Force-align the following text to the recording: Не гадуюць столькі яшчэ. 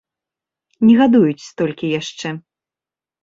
Не 0.85 0.93
гадуюць 1.01 1.45
столькі 1.49 1.91
яшчэ. 1.99 2.33